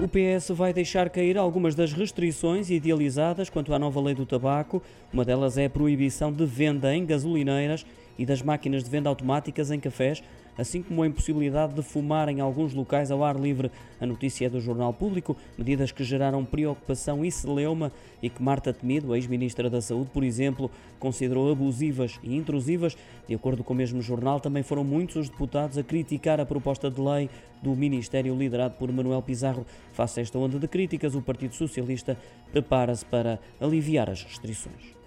O 0.00 0.06
PS 0.06 0.50
vai 0.50 0.72
deixar 0.72 1.10
cair 1.10 1.36
algumas 1.36 1.74
das 1.74 1.92
restrições 1.92 2.70
idealizadas 2.70 3.50
quanto 3.50 3.74
à 3.74 3.80
nova 3.80 4.00
lei 4.00 4.14
do 4.14 4.24
tabaco. 4.24 4.80
Uma 5.12 5.24
delas 5.24 5.58
é 5.58 5.64
a 5.64 5.70
proibição 5.70 6.32
de 6.32 6.46
venda 6.46 6.94
em 6.94 7.04
gasolineiras 7.04 7.84
e 8.18 8.26
das 8.26 8.42
máquinas 8.42 8.82
de 8.82 8.90
venda 8.90 9.08
automáticas 9.08 9.70
em 9.70 9.78
cafés, 9.78 10.22
assim 10.58 10.82
como 10.82 11.02
a 11.02 11.06
impossibilidade 11.06 11.72
de 11.72 11.82
fumar 11.82 12.28
em 12.28 12.40
alguns 12.40 12.74
locais 12.74 13.12
ao 13.12 13.22
ar 13.22 13.36
livre. 13.36 13.70
A 14.00 14.04
notícia 14.04 14.46
é 14.46 14.50
do 14.50 14.60
Jornal 14.60 14.92
Público, 14.92 15.36
medidas 15.56 15.92
que 15.92 16.02
geraram 16.02 16.44
preocupação 16.44 17.24
e 17.24 17.30
celeuma 17.30 17.92
e 18.20 18.28
que 18.28 18.42
Marta 18.42 18.72
Temido, 18.72 19.14
ex-ministra 19.14 19.70
da 19.70 19.80
Saúde, 19.80 20.10
por 20.12 20.24
exemplo, 20.24 20.68
considerou 20.98 21.52
abusivas 21.52 22.18
e 22.24 22.36
intrusivas. 22.36 22.96
De 23.28 23.34
acordo 23.34 23.62
com 23.62 23.72
o 23.72 23.76
mesmo 23.76 24.02
jornal, 24.02 24.40
também 24.40 24.64
foram 24.64 24.82
muitos 24.82 25.16
os 25.16 25.28
deputados 25.28 25.78
a 25.78 25.82
criticar 25.84 26.40
a 26.40 26.46
proposta 26.46 26.90
de 26.90 27.00
lei 27.00 27.30
do 27.62 27.76
Ministério 27.76 28.36
liderado 28.36 28.74
por 28.74 28.90
Manuel 28.90 29.22
Pizarro. 29.22 29.64
Face 29.92 30.18
a 30.18 30.22
esta 30.22 30.38
onda 30.38 30.58
de 30.58 30.66
críticas, 30.66 31.14
o 31.14 31.22
Partido 31.22 31.54
Socialista 31.54 32.16
prepara-se 32.50 33.04
para 33.04 33.38
aliviar 33.60 34.10
as 34.10 34.24
restrições. 34.24 34.98